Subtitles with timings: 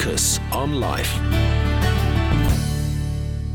[0.00, 1.12] Lucas on Life.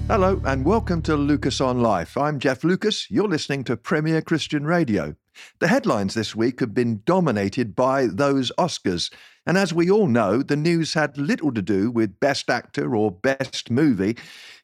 [0.07, 2.15] Hello, and welcome to Lucas on Life.
[2.17, 3.09] I'm Jeff Lucas.
[3.09, 5.15] You're listening to Premier Christian Radio.
[5.57, 9.11] The headlines this week have been dominated by those Oscars.
[9.47, 13.09] And as we all know, the news had little to do with Best Actor or
[13.09, 14.15] Best Movie.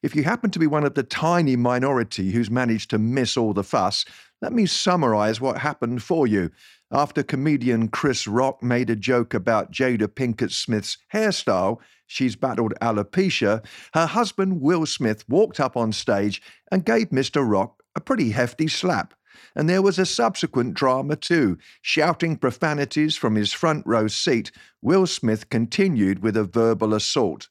[0.04, 3.54] If you happen to be one of the tiny minority who's managed to miss all
[3.54, 4.04] the fuss,
[4.42, 6.50] let me summarize what happened for you.
[6.90, 11.78] After comedian Chris Rock made a joke about Jada Pinkett Smith's hairstyle,
[12.08, 16.42] she's battled alopecia, her husband Will Smith walked up on stage
[16.72, 17.48] and gave Mr.
[17.48, 19.14] Rock a pretty hefty slap.
[19.54, 21.56] And there was a subsequent drama too.
[21.80, 24.50] Shouting profanities from his front row seat,
[24.82, 27.48] Will Smith continued with a verbal assault.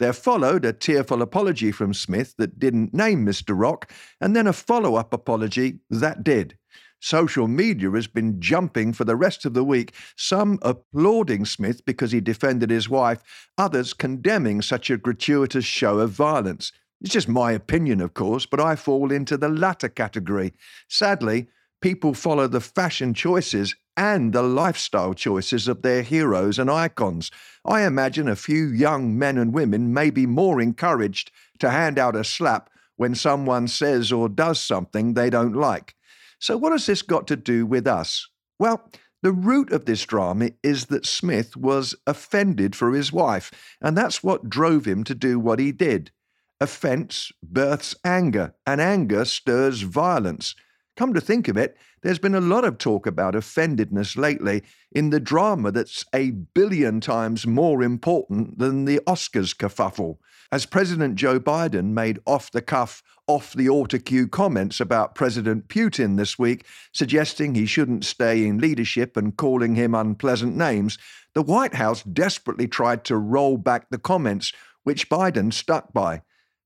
[0.00, 3.54] There followed a tearful apology from Smith that didn't name Mr.
[3.54, 6.56] Rock, and then a follow up apology that did.
[7.02, 12.12] Social media has been jumping for the rest of the week, some applauding Smith because
[12.12, 13.22] he defended his wife,
[13.58, 16.72] others condemning such a gratuitous show of violence.
[17.02, 20.54] It's just my opinion, of course, but I fall into the latter category.
[20.88, 21.48] Sadly,
[21.82, 27.30] people follow the fashion choices and the lifestyle choices of their heroes and icons.
[27.66, 32.16] I imagine a few young men and women may be more encouraged to hand out
[32.16, 35.94] a slap when someone says or does something they don't like.
[36.38, 38.26] So, what has this got to do with us?
[38.58, 38.90] Well,
[39.22, 43.50] the root of this drama is that Smith was offended for his wife,
[43.82, 46.10] and that's what drove him to do what he did.
[46.58, 50.54] Offence births anger, and anger stirs violence.
[51.00, 54.62] Come to think of it, there's been a lot of talk about offendedness lately
[54.92, 60.18] in the drama that's a billion times more important than the Oscars kerfuffle.
[60.52, 66.18] As President Joe Biden made off the cuff, off the autocue comments about President Putin
[66.18, 70.98] this week, suggesting he shouldn't stay in leadership and calling him unpleasant names,
[71.32, 74.52] the White House desperately tried to roll back the comments,
[74.84, 76.20] which Biden stuck by.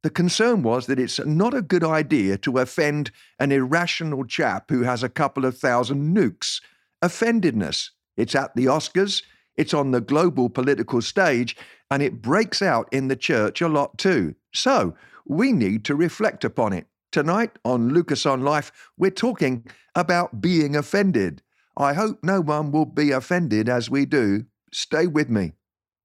[0.05, 4.83] The concern was that it's not a good idea to offend an irrational chap who
[4.83, 6.61] has a couple of thousand nukes.
[7.02, 7.89] Offendedness.
[8.14, 9.23] It's at the Oscars,
[9.56, 11.56] it's on the global political stage,
[11.90, 14.34] and it breaks out in the church a lot too.
[14.52, 16.86] So, we need to reflect upon it.
[17.11, 21.40] Tonight on Lucas on Life, we're talking about being offended.
[21.79, 24.45] I hope no one will be offended as we do.
[24.70, 25.52] Stay with me.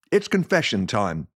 [0.09, 1.28] It's confession time.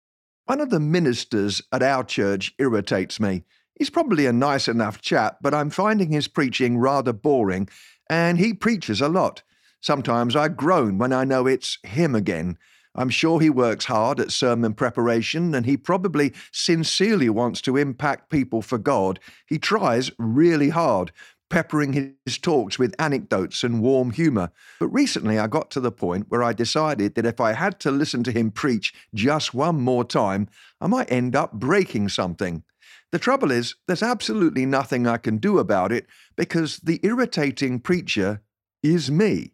[0.46, 3.44] One of the ministers at our church irritates me.
[3.78, 7.66] He's probably a nice enough chap, but I'm finding his preaching rather boring,
[8.10, 9.42] and he preaches a lot.
[9.80, 12.58] Sometimes I groan when I know it's him again.
[12.94, 18.30] I'm sure he works hard at sermon preparation, and he probably sincerely wants to impact
[18.30, 19.20] people for God.
[19.46, 21.10] He tries really hard,
[21.54, 24.50] peppering his talks with anecdotes and warm humour.
[24.80, 27.92] But recently I got to the point where I decided that if I had to
[27.92, 30.48] listen to him preach just one more time,
[30.80, 32.64] I might end up breaking something.
[33.12, 38.42] The trouble is, there's absolutely nothing I can do about it because the irritating preacher
[38.82, 39.52] is me.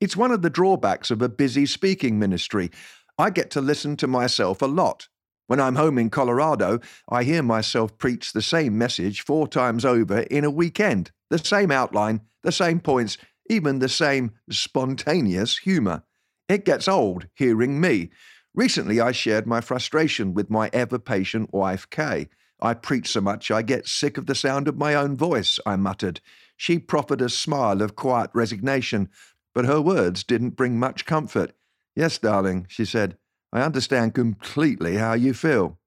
[0.00, 2.72] It's one of the drawbacks of a busy speaking ministry.
[3.18, 5.06] I get to listen to myself a lot.
[5.46, 10.20] When I'm home in Colorado, I hear myself preach the same message four times over
[10.20, 13.18] in a weekend the same outline, the same points,
[13.48, 16.02] even the same spontaneous humour.
[16.48, 18.10] It gets old hearing me.
[18.54, 22.28] Recently, I shared my frustration with my ever patient wife, Kay.
[22.60, 25.76] I preach so much I get sick of the sound of my own voice, I
[25.76, 26.20] muttered.
[26.56, 29.10] She proffered a smile of quiet resignation,
[29.54, 31.52] but her words didn't bring much comfort.
[31.94, 33.18] Yes, darling, she said,
[33.56, 35.78] I understand completely how you feel.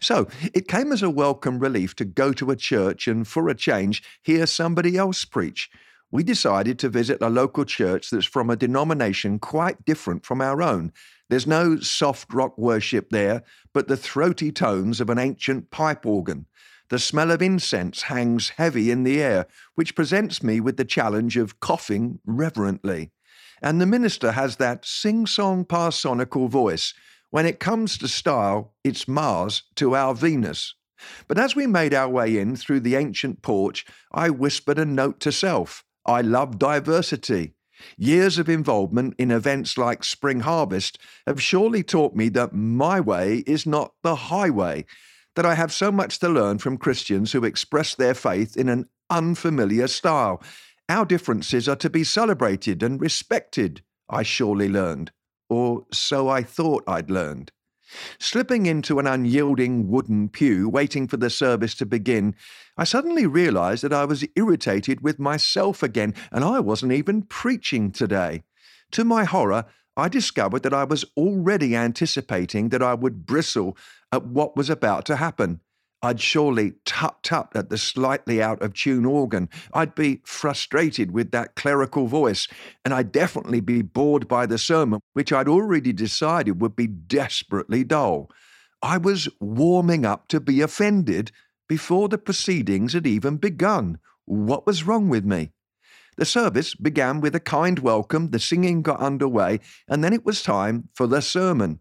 [0.00, 3.54] So it came as a welcome relief to go to a church and, for a
[3.54, 5.70] change, hear somebody else preach.
[6.10, 10.60] We decided to visit a local church that's from a denomination quite different from our
[10.60, 10.92] own.
[11.30, 16.46] There's no soft rock worship there, but the throaty tones of an ancient pipe organ.
[16.88, 19.46] The smell of incense hangs heavy in the air,
[19.76, 23.12] which presents me with the challenge of coughing reverently.
[23.62, 26.94] And the minister has that sing song parsonical voice
[27.32, 30.74] when it comes to style, it's Mars to our Venus.
[31.26, 35.18] But as we made our way in through the ancient porch, I whispered a note
[35.20, 35.82] to self.
[36.04, 37.54] I love diversity.
[37.96, 43.38] Years of involvement in events like Spring Harvest have surely taught me that my way
[43.46, 44.84] is not the highway,
[45.34, 48.90] that I have so much to learn from Christians who express their faith in an
[49.08, 50.42] unfamiliar style.
[50.86, 53.80] Our differences are to be celebrated and respected,
[54.10, 55.12] I surely learned
[55.52, 57.52] or so I thought I'd learned.
[58.18, 62.34] Slipping into an unyielding wooden pew, waiting for the service to begin,
[62.76, 67.92] I suddenly realized that I was irritated with myself again, and I wasn't even preaching
[67.92, 68.44] today.
[68.92, 73.76] To my horror, I discovered that I was already anticipating that I would bristle
[74.10, 75.60] at what was about to happen.
[76.04, 79.48] I'd surely tut tut at the slightly out of tune organ.
[79.72, 82.48] I'd be frustrated with that clerical voice,
[82.84, 87.84] and I'd definitely be bored by the sermon, which I'd already decided would be desperately
[87.84, 88.30] dull.
[88.82, 91.30] I was warming up to be offended
[91.68, 93.98] before the proceedings had even begun.
[94.24, 95.52] What was wrong with me?
[96.16, 100.42] The service began with a kind welcome, the singing got underway, and then it was
[100.42, 101.80] time for the sermon.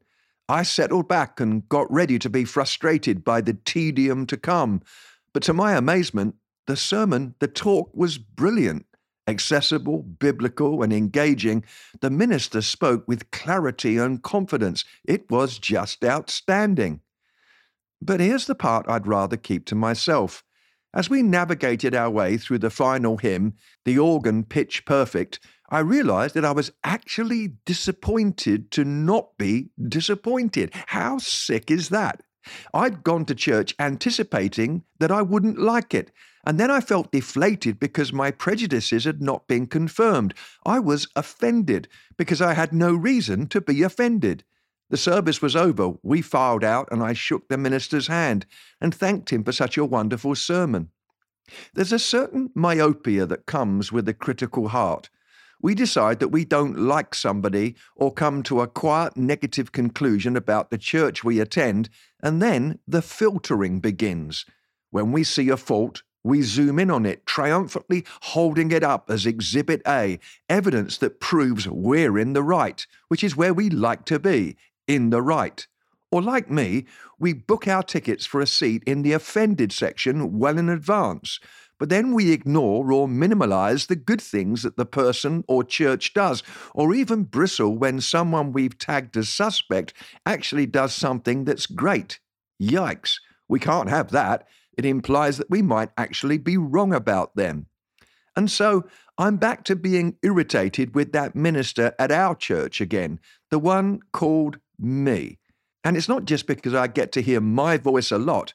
[0.51, 4.81] I settled back and got ready to be frustrated by the tedium to come.
[5.33, 6.35] But to my amazement,
[6.67, 8.85] the sermon, the talk was brilliant.
[9.27, 11.63] Accessible, biblical, and engaging,
[12.01, 14.83] the minister spoke with clarity and confidence.
[15.05, 16.99] It was just outstanding.
[18.01, 20.43] But here's the part I'd rather keep to myself.
[20.93, 23.53] As we navigated our way through the final hymn,
[23.85, 25.39] the organ pitch perfect,
[25.69, 30.71] I realized that I was actually disappointed to not be disappointed.
[30.87, 32.23] How sick is that?
[32.73, 36.11] I'd gone to church anticipating that I wouldn't like it,
[36.45, 40.33] and then I felt deflated because my prejudices had not been confirmed.
[40.65, 41.87] I was offended
[42.17, 44.43] because I had no reason to be offended.
[44.91, 45.93] The service was over.
[46.03, 48.45] We filed out, and I shook the minister's hand
[48.79, 50.89] and thanked him for such a wonderful sermon.
[51.73, 55.09] There's a certain myopia that comes with a critical heart
[55.61, 60.71] we decide that we don't like somebody or come to a quiet negative conclusion about
[60.71, 61.89] the church we attend,
[62.21, 64.45] and then the filtering begins.
[64.89, 69.25] When we see a fault, we zoom in on it, triumphantly holding it up as
[69.25, 74.19] Exhibit A, evidence that proves we're in the right, which is where we like to
[74.19, 74.55] be,
[74.87, 75.65] in the right.
[76.11, 76.85] Or, like me,
[77.19, 81.39] we book our tickets for a seat in the offended section well in advance,
[81.79, 86.43] but then we ignore or minimize the good things that the person or church does,
[86.75, 89.93] or even bristle when someone we've tagged as suspect
[90.25, 92.19] actually does something that's great.
[92.61, 93.15] Yikes,
[93.47, 94.47] we can't have that.
[94.77, 97.67] It implies that we might actually be wrong about them.
[98.35, 98.85] And so
[99.17, 103.19] I'm back to being irritated with that minister at our church again,
[103.49, 105.37] the one called me.
[105.83, 108.53] And it's not just because I get to hear my voice a lot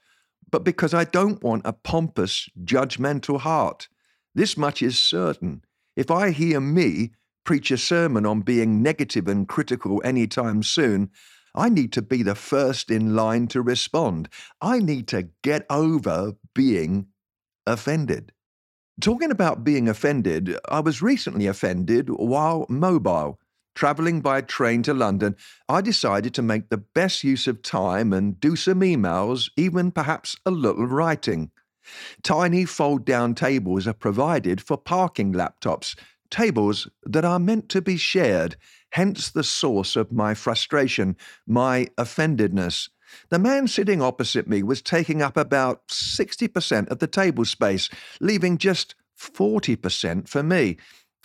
[0.51, 3.89] but because I don't want a pompous, judgmental heart.
[4.35, 5.63] This much is certain.
[5.97, 7.13] If I hear me
[7.45, 11.11] preach a sermon on being negative and critical any time soon,
[11.55, 14.29] I need to be the first in line to respond.
[14.61, 17.09] I need to get over being
[17.67, 18.33] offended.
[19.01, 23.41] Talking about being offended, I was recently offended while mobile.
[23.77, 25.37] Travelling by train to London,
[25.69, 30.35] I decided to make the best use of time and do some emails, even perhaps
[30.47, 31.51] a little writing.
[32.23, 35.95] Tiny fold down tables are provided for parking laptops,
[36.31, 38.57] tables that are meant to be shared,
[38.93, 41.15] hence the source of my frustration,
[41.47, 42.89] my offendedness.
[43.29, 47.91] The man sitting opposite me was taking up about 60% of the table space,
[48.23, 50.79] leaving just 40% for me.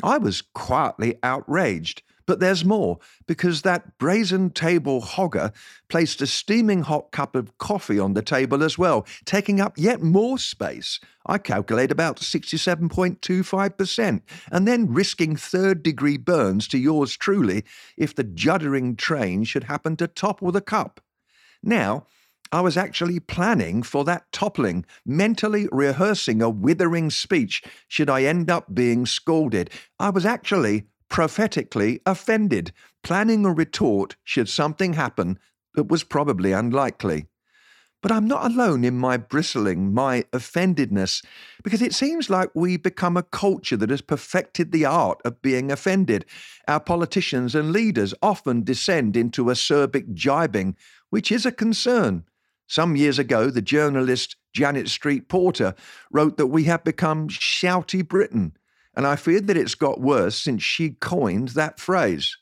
[0.03, 2.03] I was quietly outraged.
[2.25, 5.53] But there's more, because that brazen table hogger
[5.89, 10.01] placed a steaming hot cup of coffee on the table as well, taking up yet
[10.01, 11.01] more space.
[11.25, 14.21] I calculate about 67.25%,
[14.51, 17.65] and then risking third degree burns to yours truly
[17.97, 21.01] if the juddering train should happen to topple the cup.
[21.63, 22.05] Now,
[22.53, 28.49] I was actually planning for that toppling, mentally rehearsing a withering speech should I end
[28.49, 29.69] up being scalded.
[29.99, 32.71] I was actually prophetically offended,
[33.03, 35.37] planning a retort should something happen
[35.75, 37.27] that was probably unlikely.
[38.01, 41.23] But I'm not alone in my bristling, my offendedness,
[41.63, 45.71] because it seems like we've become a culture that has perfected the art of being
[45.71, 46.25] offended.
[46.67, 50.75] Our politicians and leaders often descend into acerbic jibing,
[51.09, 52.23] which is a concern.
[52.67, 55.75] Some years ago, the journalist Janet Street Porter
[56.09, 58.53] wrote that we have become shouty Britain,
[58.95, 62.37] and I fear that it's got worse since she coined that phrase.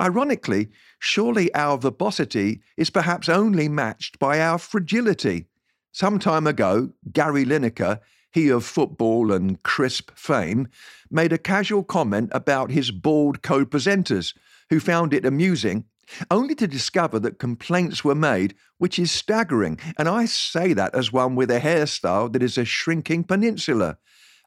[0.00, 0.68] Ironically,
[0.98, 5.46] surely our verbosity is perhaps only matched by our fragility.
[5.92, 10.68] Some time ago, Gary Lineker, he of football and crisp fame,
[11.10, 14.34] made a casual comment about his bald co presenters,
[14.70, 15.84] who found it amusing,
[16.30, 21.12] only to discover that complaints were made, which is staggering, and I say that as
[21.12, 23.98] one with a hairstyle that is a shrinking peninsula.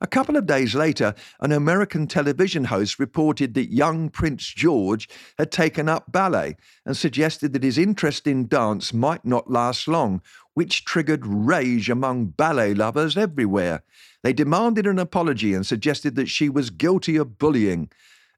[0.03, 5.51] A couple of days later, an American television host reported that young Prince George had
[5.51, 6.55] taken up ballet
[6.87, 10.23] and suggested that his interest in dance might not last long,
[10.55, 13.83] which triggered rage among ballet lovers everywhere.
[14.23, 17.91] They demanded an apology and suggested that she was guilty of bullying.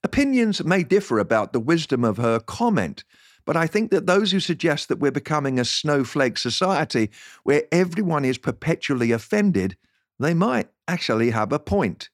[0.04, 3.06] Opinions may differ about the wisdom of her comment,
[3.46, 7.10] but I think that those who suggest that we're becoming a snowflake society
[7.44, 9.78] where everyone is perpetually offended,
[10.20, 12.10] they might actually have a point.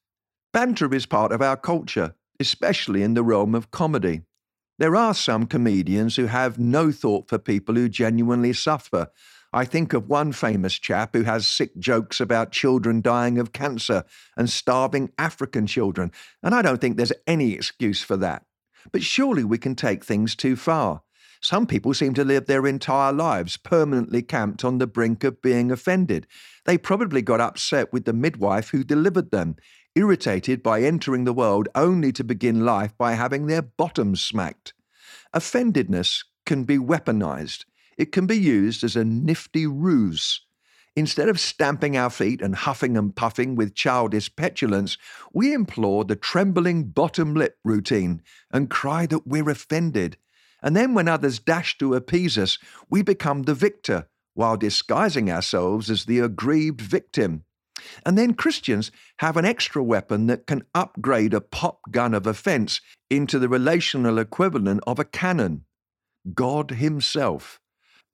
[0.54, 4.22] Banter is part of our culture, especially in the realm of comedy.
[4.80, 9.10] There are some comedians who have no thought for people who genuinely suffer.
[9.52, 14.06] I think of one famous chap who has sick jokes about children dying of cancer
[14.38, 16.12] and starving African children,
[16.42, 18.46] and I don't think there's any excuse for that.
[18.92, 21.02] But surely we can take things too far.
[21.42, 25.72] Some people seem to live their entire lives permanently camped on the brink of being
[25.72, 26.28] offended.
[26.66, 29.56] They probably got upset with the midwife who delivered them,
[29.96, 34.74] irritated by entering the world only to begin life by having their bottoms smacked.
[35.34, 37.64] Offendedness can be weaponized.
[37.98, 40.42] It can be used as a nifty ruse.
[40.96, 44.98] Instead of stamping our feet and huffing and puffing with childish petulance,
[45.34, 50.18] we implore the trembling bottom lip routine and cry that we're offended.
[50.62, 52.58] And then when others dash to appease us,
[52.90, 57.44] we become the victor while disguising ourselves as the aggrieved victim.
[58.06, 62.82] And then Christians have an extra weapon that can upgrade a pop gun of offense
[63.10, 65.66] into the relational equivalent of a cannon
[66.34, 67.60] God Himself.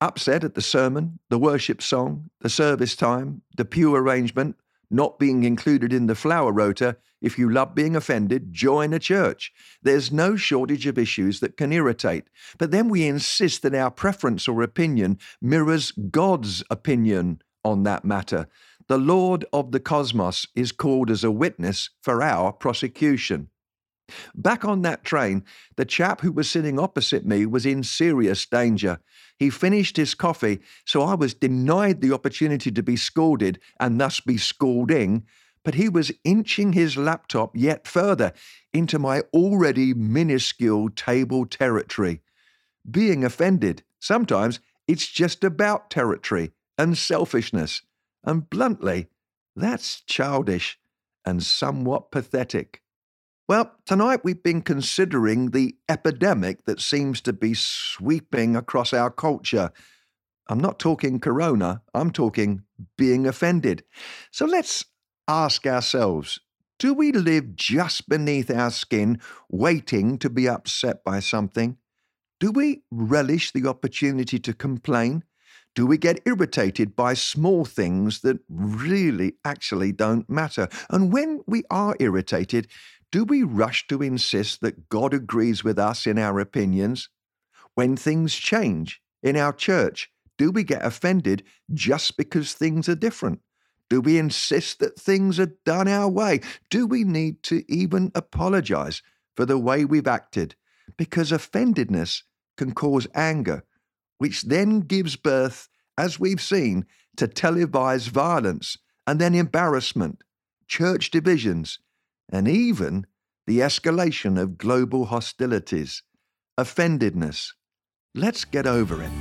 [0.02, 4.58] Upset at the sermon, the worship song, the service time, the pew arrangement,
[4.90, 9.52] not being included in the flower rota, if you love being offended, join a church.
[9.82, 12.26] There's no shortage of issues that can irritate.
[12.58, 18.48] But then we insist that our preference or opinion mirrors God's opinion on that matter.
[18.88, 23.50] The Lord of the cosmos is called as a witness for our prosecution.
[24.36, 25.44] Back on that train,
[25.78, 29.00] the chap who was sitting opposite me was in serious danger.
[29.38, 34.20] He finished his coffee, so I was denied the opportunity to be scolded and thus
[34.20, 35.26] be scolding,
[35.64, 38.32] but he was inching his laptop yet further
[38.72, 42.22] into my already minuscule table territory.
[42.90, 47.82] Being offended, sometimes it's just about territory and selfishness.
[48.24, 49.08] And bluntly,
[49.56, 50.78] that's childish
[51.26, 52.84] and somewhat pathetic.
[53.48, 59.70] Well, tonight we've been considering the epidemic that seems to be sweeping across our culture.
[60.50, 62.64] I'm not talking corona, I'm talking
[62.98, 63.84] being offended.
[64.32, 64.86] So let's
[65.28, 66.40] ask ourselves
[66.80, 71.78] do we live just beneath our skin, waiting to be upset by something?
[72.40, 75.24] Do we relish the opportunity to complain?
[75.76, 80.68] Do we get irritated by small things that really actually don't matter?
[80.90, 82.68] And when we are irritated,
[83.16, 87.08] do we rush to insist that God agrees with us in our opinions?
[87.74, 93.40] When things change in our church, do we get offended just because things are different?
[93.90, 96.42] Do we insist that things are done our way?
[96.70, 99.02] Do we need to even apologize
[99.38, 100.56] for the way we've acted?
[100.98, 102.24] Because offendedness
[102.58, 103.64] can cause anger
[104.18, 110.22] which then gives birth, as we've seen, to televised violence and then embarrassment,
[110.68, 111.80] church divisions,
[112.32, 113.06] and even
[113.48, 116.04] the escalation of global hostilities,
[116.60, 117.50] offendedness.
[118.14, 119.12] Let's get over it.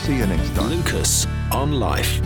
[0.00, 0.70] See you next time.
[0.70, 2.20] Lucas on Life.